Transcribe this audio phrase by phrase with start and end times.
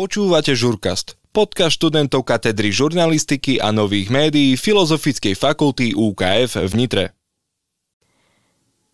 [0.00, 7.04] Počúvate Žurkast, podcast študentov katedry žurnalistiky a nových médií Filozofickej fakulty UKF v Nitre.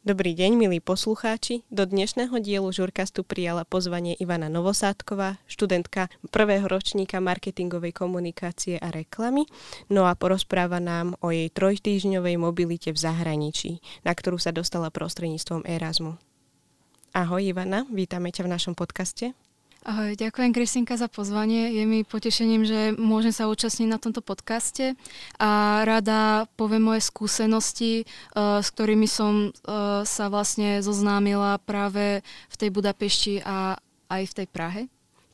[0.03, 1.63] Dobrý deň, milí poslucháči.
[1.71, 9.47] Do dnešného dielu Žurkastu prijala pozvanie Ivana Novosádková, študentka prvého ročníka marketingovej komunikácie a reklamy,
[9.87, 15.71] no a porozpráva nám o jej trojtýždňovej mobilite v zahraničí, na ktorú sa dostala prostredníctvom
[15.71, 16.19] Erasmu.
[17.15, 19.39] Ahoj Ivana, vítame ťa v našom podcaste.
[19.87, 21.71] Ahoj, ďakujem Kristinka za pozvanie.
[21.79, 24.99] Je mi potešením, že môžem sa účastniť na tomto podcaste
[25.39, 28.03] a rada poviem moje skúsenosti,
[28.35, 33.79] uh, s ktorými som uh, sa vlastne zoznámila práve v tej Budapešti a
[34.11, 34.81] aj v tej Prahe.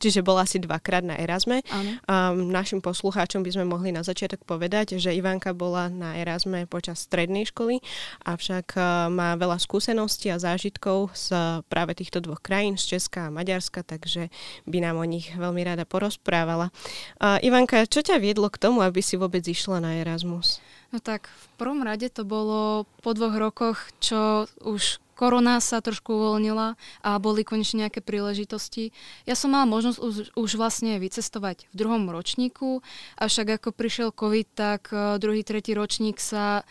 [0.02, 1.62] Čiže bola asi dvakrát na Erasme.
[2.10, 7.06] Um, našim poslucháčom by sme mohli na začiatok povedať, že Ivanka bola na Erasme počas
[7.06, 7.78] strednej školy,
[8.26, 11.30] avšak uh, má veľa skúseností a zážitkov z
[11.70, 14.34] práve týchto dvoch krajín, z Česka a Maďarska, takže
[14.66, 16.74] by nám o nich veľmi rada porozprávala.
[17.22, 20.58] Uh, Ivanka, čo ťa viedlo k tomu, aby si vôbec išla na Erasmus?
[20.90, 26.18] No tak v prvom rade to bolo po dvoch rokoch, čo už korona sa trošku
[26.18, 26.74] uvoľnila
[27.06, 28.90] a boli konečne nejaké príležitosti.
[29.22, 32.82] Ja som mala možnosť už, už vlastne vycestovať v druhom ročníku,
[33.22, 36.66] avšak ako prišiel COVID, tak uh, druhý, tretí ročník sa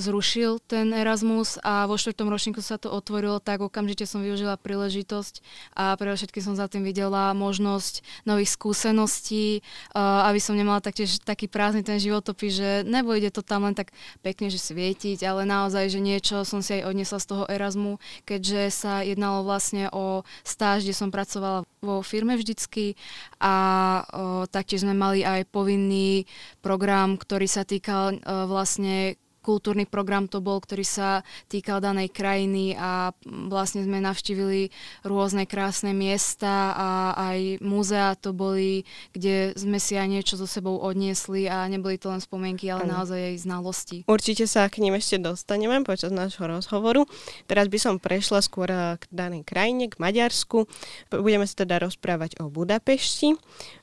[0.00, 5.44] zrušil ten Erasmus a vo štvrtom ročníku sa to otvorilo, tak okamžite som využila príležitosť
[5.76, 9.60] a pre všetky som za tým videla možnosť nových skúseností,
[9.92, 13.76] uh, aby som nemala taktiež taký prázdny ten životopis, že nebo ide to tam len
[13.76, 13.92] tak
[14.24, 18.72] pekne, že svietiť, ale naozaj, že niečo som si aj odnesla z toho Erasmu, keďže
[18.72, 22.96] sa jednalo vlastne o stáž, kde som pracovala vo firme vždycky
[23.38, 23.54] a
[24.02, 26.24] uh, taktiež sme mali aj povinný
[26.64, 32.76] program, ktorý sa týkal uh, vlastne kultúrny program to bol, ktorý sa týkal danej krajiny
[32.76, 34.68] a vlastne sme navštívili
[35.04, 38.84] rôzne krásne miesta a aj múzea to boli,
[39.16, 43.00] kde sme si aj niečo so sebou odniesli a neboli to len spomienky, ale ano.
[43.00, 43.98] naozaj aj znalosti.
[44.04, 47.08] Určite sa k ním ešte dostaneme počas nášho rozhovoru.
[47.48, 50.68] Teraz by som prešla skôr k danej krajine, k Maďarsku.
[51.08, 53.34] Budeme sa teda rozprávať o Budapešti.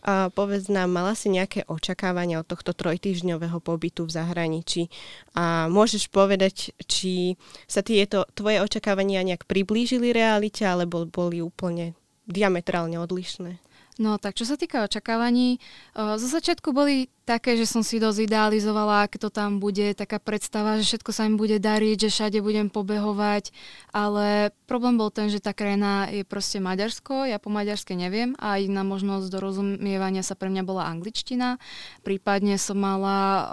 [0.07, 4.87] A povedz nám, mala si nejaké očakávania od tohto trojtýždňového pobytu v zahraničí
[5.35, 11.97] a môžeš povedať, či sa tieto tvoje očakávania nejak priblížili realite, alebo boli úplne
[12.27, 13.59] diametrálne odlišné?
[13.97, 15.57] No tak čo sa týka očakávaní,
[15.97, 20.79] zo začiatku boli také, že som si dosť idealizovala, ak to tam bude, taká predstava,
[20.79, 23.51] že všetko sa im bude dariť, že všade budem pobehovať,
[23.91, 28.55] ale problém bol ten, že tá krajina je proste Maďarsko, ja po maďarske neviem a
[28.55, 31.59] jediná možnosť dorozumievania sa pre mňa bola angličtina,
[32.07, 33.45] prípadne som mala uh,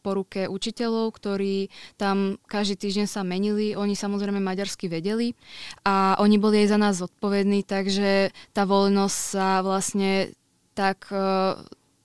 [0.00, 1.68] po ruke učiteľov, ktorí
[2.00, 5.36] tam každý týždeň sa menili, oni samozrejme maďarsky vedeli
[5.84, 10.32] a oni boli aj za nás zodpovední, takže tá voľnosť sa vlastne
[10.72, 11.58] tak uh,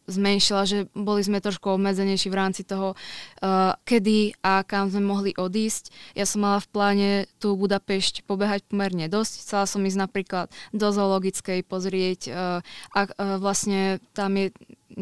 [0.08, 5.32] zmenšila, že boli sme trošku obmedzenejší v rámci toho, uh, kedy a kam sme mohli
[5.36, 6.16] odísť.
[6.18, 7.10] Ja som mala v pláne
[7.40, 9.34] tú Budapešť pobehať pomerne dosť.
[9.44, 12.60] Chcela som ísť napríklad do zoologickej pozrieť uh,
[12.92, 14.52] a uh, vlastne tam je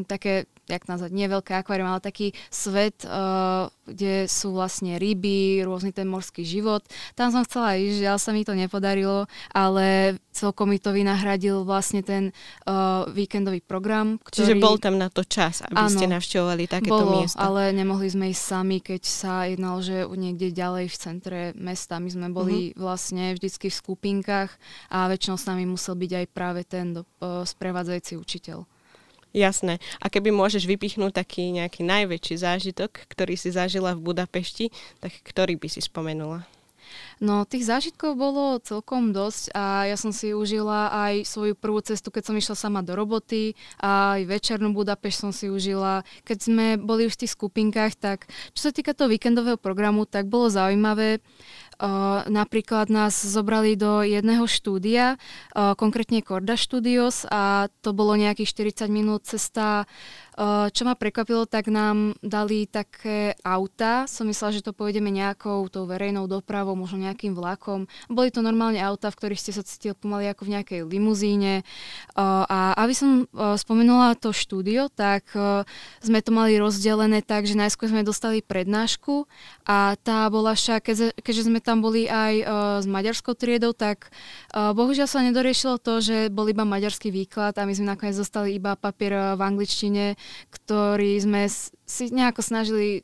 [0.07, 5.91] také jak nazvať, nie veľké akvárium, ale taký svet, uh, kde sú vlastne ryby, rôzny
[5.91, 6.79] ten morský život.
[7.19, 11.99] Tam som chcela ísť, žiaľ sa mi to nepodarilo, ale celkom mi to vynahradil vlastne
[11.99, 12.31] ten
[12.63, 14.15] uh, víkendový program.
[14.23, 14.55] Ktorý...
[14.55, 17.43] Čiže bol tam na to čas, aby ano, ste navštevovali takéto bolo, miesta.
[17.43, 21.99] ale nemohli sme ísť sami, keď sa jednalo, že niekde ďalej v centre mesta.
[21.99, 22.79] My sme boli uh-huh.
[22.79, 24.51] vlastne vždycky v skupinkách
[24.87, 28.63] a väčšinou s nami musel byť aj práve ten do, uh, sprevádzajúci učiteľ.
[29.31, 29.79] Jasné.
[30.03, 35.55] A keby môžeš vypichnúť taký nejaký najväčší zážitok, ktorý si zažila v Budapešti, tak ktorý
[35.55, 36.43] by si spomenula?
[37.21, 42.09] No tých zážitkov bolo celkom dosť a ja som si užila aj svoju prvú cestu,
[42.09, 46.03] keď som išla sama do roboty a aj večernú Budapešť som si užila.
[46.27, 50.27] Keď sme boli už v tých skupinkách, tak čo sa týka toho víkendového programu, tak
[50.27, 51.23] bolo zaujímavé.
[51.81, 58.77] Uh, napríklad nás zobrali do jedného štúdia, uh, konkrétne Korda Studios a to bolo nejakých
[58.85, 59.89] 40 minút cesta
[60.71, 64.09] čo ma prekvapilo, tak nám dali také auta.
[64.09, 67.85] Som myslela, že to pôjdeme nejakou tou verejnou dopravou, možno nejakým vlakom.
[68.09, 71.61] Boli to normálne auta, v ktorých ste sa cítili pomaly ako v nejakej limuzíne.
[72.17, 75.29] A aby som spomenula to štúdio, tak
[76.01, 79.29] sme to mali rozdelené tak, že najskôr sme dostali prednášku
[79.67, 80.89] a tá bola však,
[81.21, 82.33] keďže sme tam boli aj
[82.83, 84.11] s maďarskou triedou, tak
[84.51, 88.75] bohužiaľ sa nedoriešilo to, že bol iba maďarský výklad a my sme nakoniec dostali iba
[88.75, 90.19] papier v angličtine,
[90.51, 91.47] ktorý sme
[91.91, 92.99] si nejako snažili e,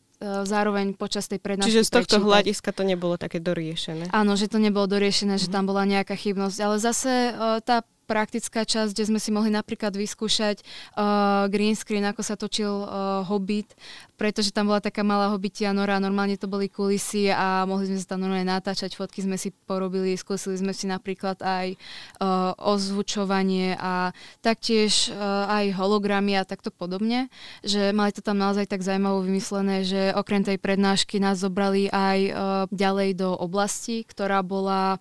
[0.47, 2.27] zároveň počas tej prednášky Čiže z tohto prečítať.
[2.27, 4.15] hľadiska to nebolo také doriešené.
[4.15, 5.43] Áno, že to nebolo doriešené, mm-hmm.
[5.43, 5.55] že mhm.
[5.55, 7.31] tam bola nejaká chybnosť, ale zase e,
[7.61, 10.63] tá praktická časť, kde sme si mohli napríklad vyskúšať
[10.95, 13.75] uh, green screen, ako sa točil uh, Hobbit,
[14.15, 18.15] pretože tam bola taká malá hobbitia nora, normálne to boli kulisy a mohli sme sa
[18.15, 24.15] tam normálne natáčať, fotky sme si porobili, skúsili sme si napríklad aj uh, ozvučovanie a
[24.39, 27.27] taktiež uh, aj hologramy a takto podobne,
[27.61, 32.19] že mali to tam naozaj tak zaujímavo vymyslené, že okrem tej prednášky nás zobrali aj
[32.31, 32.33] uh,
[32.71, 34.95] ďalej do oblasti, ktorá bola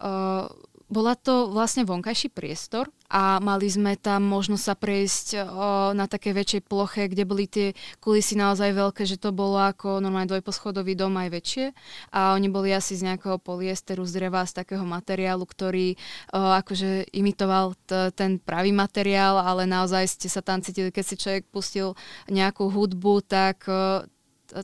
[0.00, 0.48] uh,
[0.90, 5.38] bola to vlastne vonkajší priestor a mali sme tam možnosť sa prejsť o,
[5.94, 10.30] na také väčšej ploche, kde boli tie kulisy naozaj veľké, že to bolo ako normálne
[10.30, 11.66] dvojposchodový dom aj väčšie.
[12.10, 15.94] A oni boli asi z nejakého polyesteru, z dreva, z takého materiálu, ktorý
[16.34, 21.14] o, akože imitoval t- ten pravý materiál, ale naozaj ste sa tam cítili, keď si
[21.14, 21.94] človek pustil
[22.26, 24.02] nejakú hudbu, tak o,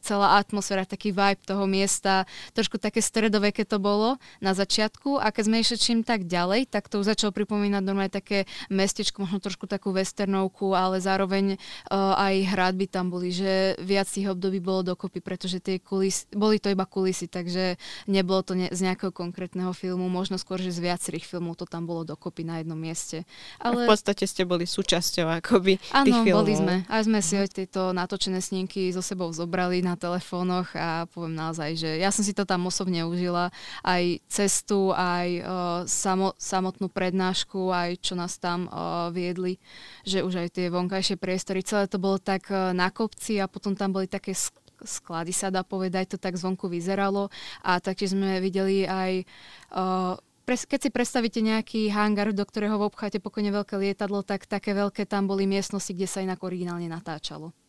[0.02, 4.08] celá atmosféra, taký vibe toho miesta, trošku také stredové, keď to bolo
[4.42, 8.12] na začiatku a keď sme išli čím tak ďalej, tak to už začalo pripomínať normálne
[8.12, 14.10] také mestečko, možno trošku takú westernovku, ale zároveň uh, aj hradby tam boli, že viac
[14.10, 17.78] tých období bolo dokopy, pretože tie kulisy, boli to iba kulisy, takže
[18.10, 21.86] nebolo to ne, z nejakého konkrétneho filmu, možno skôr, že z viacerých filmov to tam
[21.86, 23.22] bolo dokopy na jednom mieste.
[23.62, 23.84] Ale...
[23.84, 26.74] A v podstate ste boli súčasťou akoby Áno, boli sme.
[26.88, 27.52] A sme si mm.
[27.52, 32.24] tieto natočené snímky so sebou zobrali mali na telefónoch a poviem naozaj, že ja som
[32.24, 33.52] si to tam osobne užila.
[33.84, 35.46] Aj cestu, aj uh,
[35.84, 39.60] samo, samotnú prednášku, aj čo nás tam uh, viedli,
[40.08, 43.76] že už aj tie vonkajšie priestory, celé to bolo tak uh, na kopci a potom
[43.76, 44.32] tam boli také
[44.80, 47.28] sklady sa dá povedať, to tak zvonku vyzeralo
[47.60, 49.28] a taktiež sme videli aj
[49.76, 54.72] uh, keď si predstavíte nejaký hangar, do ktorého v obchate pokojne veľké lietadlo, tak také
[54.72, 57.65] veľké tam boli miestnosti, kde sa inak originálne natáčalo.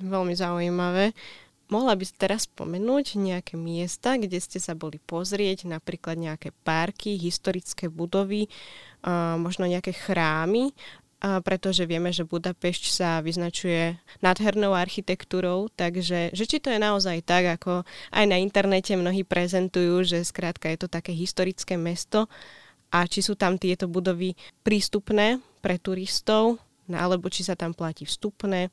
[0.00, 1.12] Veľmi zaujímavé.
[1.72, 7.16] Mohla by ste teraz spomenúť nejaké miesta, kde ste sa boli pozrieť, napríklad nejaké parky,
[7.16, 8.44] historické budovy,
[9.40, 10.76] možno nejaké chrámy,
[11.22, 17.56] pretože vieme, že Budapešť sa vyznačuje nádhernou architektúrou, takže že či to je naozaj tak,
[17.56, 22.28] ako aj na internete mnohí prezentujú, že skrátka je to také historické mesto
[22.92, 26.60] a či sú tam tieto budovy prístupné pre turistov,
[26.90, 28.68] alebo či sa tam platí vstupné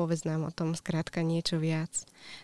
[0.00, 1.92] povedz nám o tom skrátka niečo viac.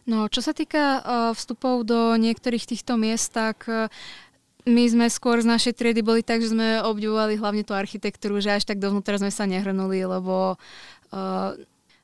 [0.04, 3.88] No, čo sa týka uh, vstupov do niektorých týchto miest, tak uh,
[4.68, 8.52] my sme skôr z našej triedy boli tak, že sme obdivovali hlavne tú architektúru, že
[8.52, 11.50] až tak dovnútra sme sa nehrnuli, lebo uh,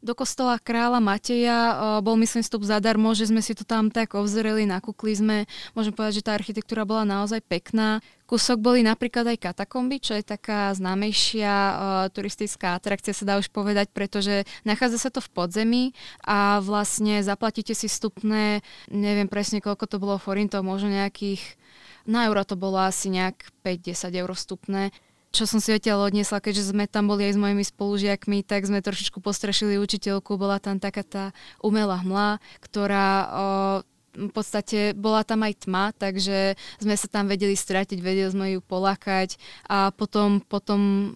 [0.03, 1.59] do kostola kráľa Mateja
[2.03, 5.37] bol myslím vstup zadarmo, že sme si to tam tak ovzreli, nakúkli sme.
[5.79, 8.03] Môžem povedať, že tá architektúra bola naozaj pekná.
[8.27, 11.75] Kúsok boli napríklad aj katakomby, čo je taká známejšia uh,
[12.11, 15.85] turistická atrakcia, sa dá už povedať, pretože nachádza sa to v podzemí
[16.27, 21.45] a vlastne zaplatíte si vstupné, neviem presne koľko to bolo forintov, možno nejakých,
[22.09, 24.91] na euro to bolo asi nejak 5-10 eur vstupné
[25.32, 28.84] čo som si odtiaľ odniesla, keďže sme tam boli aj s mojimi spolužiakmi, tak sme
[28.84, 30.37] trošičku postrašili učiteľku.
[30.37, 31.25] Bola tam taká tá
[31.64, 33.26] umelá hmla, ktorá o,
[34.12, 38.61] v podstate bola tam aj tma, takže sme sa tam vedeli stratiť, vedeli sme ju
[38.61, 41.12] polákať a potom, potom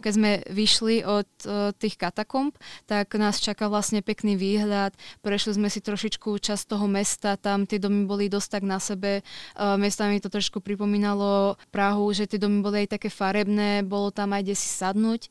[0.00, 2.56] keď sme vyšli od uh, tých katakomb,
[2.86, 4.94] tak nás čaká vlastne pekný výhľad.
[5.20, 9.26] Prešli sme si trošičku časť toho mesta, tam tie domy boli dosť tak na sebe.
[9.56, 14.32] Uh, mi to trošku pripomínalo Prahu, že tie domy boli aj také farebné, bolo tam
[14.32, 15.28] aj kde si sadnúť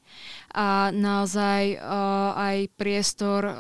[0.56, 3.56] a naozaj uh, aj priestor uh,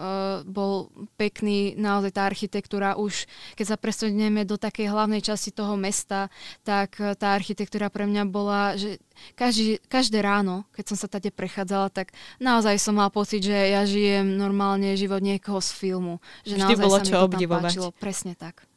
[0.47, 3.27] bol pekný, naozaj tá architektúra už,
[3.59, 6.31] keď sa presuneme do takej hlavnej časti toho mesta,
[6.63, 8.99] tak uh, tá architektúra pre mňa bola, že
[9.33, 13.83] každý, každé ráno, keď som sa tady prechádzala, tak naozaj som mal pocit, že ja
[13.83, 16.15] žijem normálne život niekoho z filmu.
[16.47, 17.71] Že Vždy bolo čo obdivovať.
[17.73, 17.89] Páčilo.
[17.95, 18.67] Presne tak.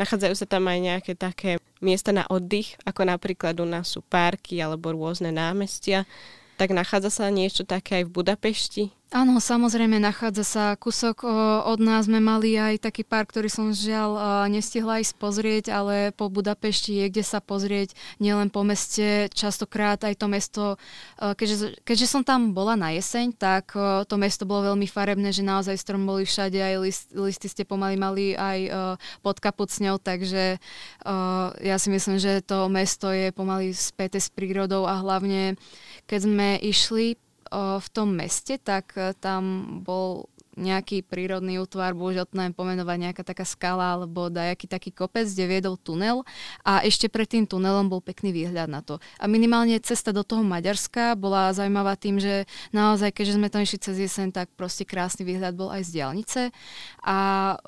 [0.00, 4.56] Nachádzajú sa tam aj nejaké také miesta na oddych, ako napríklad u nás sú parky
[4.58, 6.08] alebo rôzne námestia.
[6.60, 8.84] Tak nachádza sa niečo také aj v Budapešti?
[9.12, 11.28] Áno, samozrejme, nachádza sa kúsok
[11.68, 12.08] od nás.
[12.08, 14.16] Sme mali aj taký park, ktorý som žiaľ
[14.48, 17.92] nestihla ísť pozrieť, ale po Budapešti je kde sa pozrieť
[18.24, 20.64] nielen po meste, častokrát aj to mesto,
[21.20, 23.76] keďže, keďže som tam bola na jeseň, tak
[24.08, 28.00] to mesto bolo veľmi farebné, že naozaj strom boli všade, aj list, listy ste pomaly
[28.00, 28.58] mali aj
[29.20, 30.56] pod kapucňou, takže
[31.60, 35.60] ja si myslím, že to mesto je pomaly späté s prírodou a hlavne
[36.12, 37.16] keď sme išli
[37.80, 43.22] v tom meste, tak e, tam bol nejaký prírodný útvar, bohužiaľ to neviem pomenovať, nejaká
[43.24, 46.28] taká skala alebo dajaký taký kopec, kde viedol tunel
[46.60, 49.00] a ešte pred tým tunelom bol pekný výhľad na to.
[49.16, 52.44] A minimálne cesta do toho Maďarska bola zaujímavá tým, že
[52.76, 56.40] naozaj, keďže sme tam išli cez jeseň, tak proste krásny výhľad bol aj z diálnice
[57.00, 57.18] a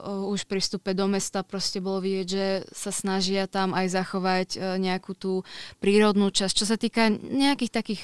[0.04, 4.76] už pri vstupe do mesta proste bolo vidieť, že sa snažia tam aj zachovať uh,
[4.76, 5.46] nejakú tú
[5.80, 6.52] prírodnú časť.
[6.52, 8.02] Čo sa týka nejakých takých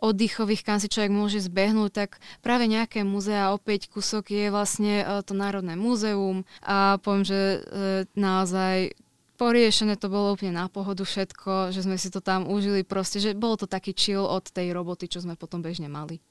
[0.00, 2.10] oddychových, kam si človek môže zbehnúť, tak
[2.40, 7.62] práve nejaké múzea, opäť kúsok je vlastne uh, to Národné múzeum a poviem, že uh,
[8.14, 8.94] naozaj
[9.40, 13.34] poriešené to bolo úplne na pohodu všetko, že sme si to tam užili proste, že
[13.34, 16.22] bolo to taký chill od tej roboty, čo sme potom bežne mali.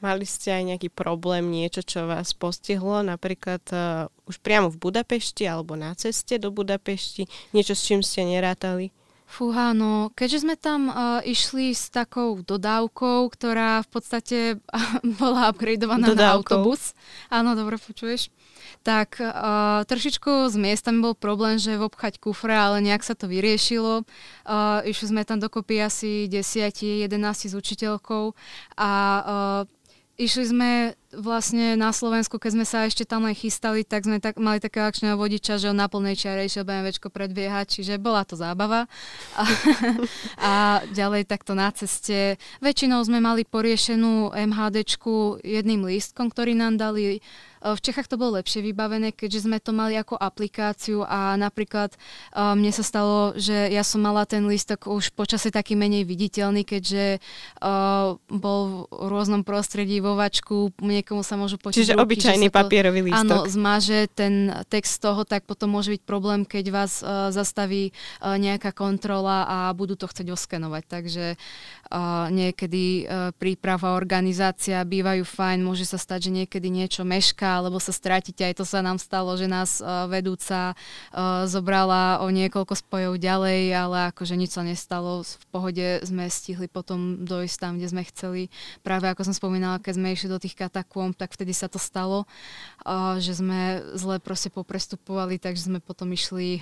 [0.00, 5.44] Mali ste aj nejaký problém, niečo, čo vás postihlo, napríklad uh, už priamo v Budapešti
[5.44, 8.96] alebo na ceste do Budapešti, niečo, s čím ste nerátali?
[9.30, 14.38] Fúha, no keďže sme tam uh, išli s takou dodávkou, ktorá v podstate
[15.22, 16.18] bola upgradeovaná dodávkou.
[16.18, 16.98] na autobus.
[17.30, 18.34] Áno, dobre počuješ
[18.80, 24.08] tak uh, trošičku s miestami bol problém, že obchať kufre, ale nejak sa to vyriešilo.
[24.48, 27.10] Uh, išli sme tam dokopy asi 10-11
[27.50, 28.32] s učiteľkou
[28.80, 29.62] a uh,
[30.16, 30.70] išli sme
[31.10, 34.86] vlastne na Slovensku, keď sme sa ešte tam len chystali, tak sme tak, mali takého
[34.86, 38.86] akčného vodiča, že on na plnej čiare išiel BMWčko predbiehať, čiže bola to zábava.
[39.34, 39.42] A,
[40.50, 40.52] a
[40.94, 42.38] ďalej takto na ceste.
[42.62, 47.18] Väčšinou sme mali poriešenú MHDčku jedným lístkom, ktorý nám dali
[47.60, 51.92] v Čechách to bolo lepšie vybavené, keďže sme to mali ako aplikáciu a napríklad
[52.32, 57.20] mne sa stalo, že ja som mala ten lístok už počase taký menej viditeľný, keďže
[58.32, 63.24] bol v rôznom prostredí vo vačku, niekomu sa môžu počuť Čiže ruky, obyčajný papierový lístok.
[63.24, 67.90] Áno, zmaže ten text toho, tak potom môže byť problém, keď vás uh, zastaví
[68.20, 70.82] uh, nejaká kontrola a budú to chcieť oskenovať.
[70.84, 77.64] Takže uh, niekedy uh, príprava, organizácia bývajú fajn, môže sa stať, že niekedy niečo mešká,
[77.64, 78.44] alebo sa stratíte.
[78.44, 83.72] Aj to sa nám stalo, že nás uh, vedúca uh, zobrala o niekoľko spojov ďalej,
[83.72, 85.24] ale akože nič sa nestalo.
[85.24, 88.42] V pohode sme stihli potom dojsť tam, kde sme chceli.
[88.84, 90.58] Práve ako som spomínala, keď sme išli do tých
[90.90, 92.26] katakôm, tak vtedy sa to stalo,
[93.22, 96.58] že sme zle proste poprestupovali, takže sme potom išli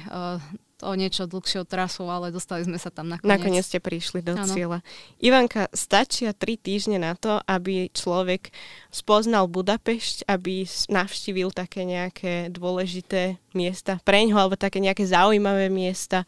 [0.78, 3.26] o niečo dlhšou trasou, ale dostali sme sa tam nakoniec.
[3.26, 4.46] Nakoniec ste prišli do ano.
[4.46, 4.78] cieľa.
[5.18, 8.54] Ivanka, stačia tri týždne na to, aby človek
[8.92, 16.22] spoznal Budapešť, aby navštívil také nejaké dôležité miesta pre ňoho, alebo také nejaké zaujímavé miesta,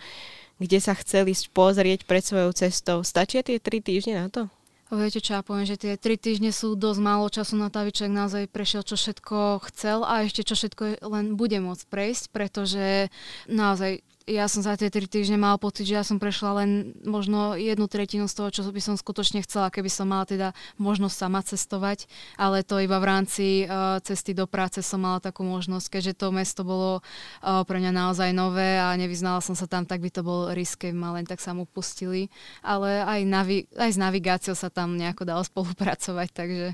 [0.58, 3.06] kde sa chceli pozrieť pred svojou cestou.
[3.06, 4.50] Stačia tie tri týždne na to?
[4.90, 7.94] Viete čo, ja poviem, že tie tri týždne sú dosť málo času na to, aby
[7.94, 13.06] človek naozaj prešiel, čo všetko chcel a ešte čo všetko len bude môcť prejsť, pretože
[13.46, 17.58] naozaj ja som za tie tri týždne mal pocit, že ja som prešla len možno
[17.58, 21.42] jednu tretinu z toho, čo by som skutočne chcela, keby som mala teda možnosť sama
[21.42, 22.06] cestovať,
[22.38, 26.26] ale to iba v rámci uh, cesty do práce som mala takú možnosť, keďže to
[26.30, 30.22] mesto bolo uh, pre mňa naozaj nové a nevyznala som sa tam, tak by to
[30.22, 32.30] bol risk, ma len tak sa mu pustili,
[32.62, 36.68] ale aj, navi- aj s navigáciou sa tam nejako dalo spolupracovať, takže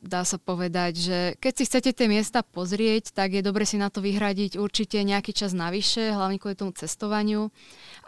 [0.00, 3.92] dá sa povedať, že keď si chcete tie miesta pozrieť, tak je dobre si na
[3.92, 7.52] to vyhradiť určite nejaký čas navyše, hlavne kvôli tomu cestovaniu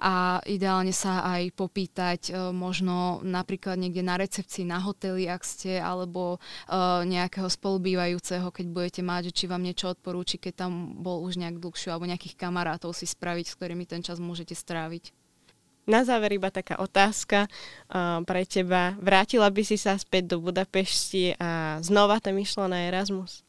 [0.01, 5.79] a ideálne sa aj popýtať e, možno napríklad niekde na recepcii na hoteli, ak ste,
[5.79, 11.39] alebo uh, nejakého spolubývajúceho, keď budete mať, či vám niečo odporúči, keď tam bol už
[11.39, 15.22] nejak dlhšiu, alebo nejakých kamarátov si spraviť, s ktorými ten čas môžete stráviť.
[15.83, 18.95] Na záver iba taká otázka uh, pre teba.
[19.03, 23.43] Vrátila by si sa späť do Budapešti a znova tam išla na Erasmus?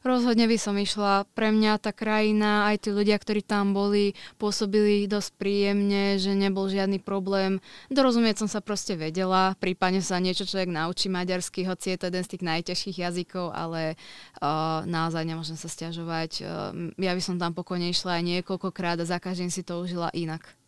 [0.00, 1.28] Rozhodne by som išla.
[1.36, 6.72] Pre mňa tá krajina, aj tí ľudia, ktorí tam boli, pôsobili dosť príjemne, že nebol
[6.72, 7.60] žiadny problém.
[7.92, 12.24] Dorozumieť som sa proste vedela, prípadne sa niečo človek naučí maďarsky, hoci je to jeden
[12.24, 14.00] z tých najťažších jazykov, ale
[14.40, 16.30] uh, naozaj nemôžem sa stiažovať.
[16.40, 20.08] Uh, ja by som tam pokojne išla aj niekoľkokrát a za každým si to užila
[20.16, 20.59] inak.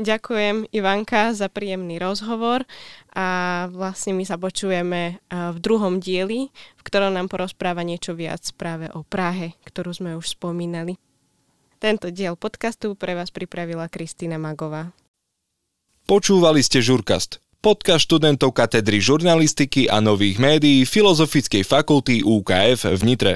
[0.00, 2.64] Ďakujem Ivanka za príjemný rozhovor
[3.12, 8.88] a vlastne my sa počujeme v druhom dieli, v ktorom nám porozpráva niečo viac práve
[8.96, 10.96] o Prahe, ktorú sme už spomínali.
[11.76, 14.96] Tento diel podcastu pre vás pripravila Kristýna Magová.
[16.08, 23.32] Počúvali ste Žurkast, podcast študentov katedry žurnalistiky a nových médií Filozofickej fakulty UKF v Nitre.